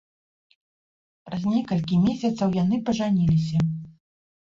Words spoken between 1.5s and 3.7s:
некалькі месяцаў яны пажаніліся.